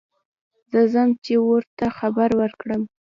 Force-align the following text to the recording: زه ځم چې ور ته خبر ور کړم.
زه 0.71 0.81
ځم 0.93 1.09
چې 1.25 1.33
ور 1.47 1.63
ته 1.77 1.85
خبر 1.97 2.29
ور 2.39 2.51
کړم. 2.61 2.81